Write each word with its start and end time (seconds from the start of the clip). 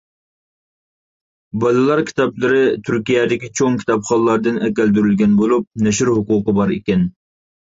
بالىلار 1.63 2.01
كىتابلىرى 2.07 2.61
تۈركىيەدىكى 2.87 3.51
چوڭ 3.59 3.77
كىتابخانىلاردىن 3.83 4.59
ئەكەلدۈرۈلگەن 4.69 5.37
بولۇپ، 5.43 5.69
نەشر 5.89 6.13
ھوقۇقى 6.17 6.59
بار 6.63 6.75
ئىكەن. 6.81 7.07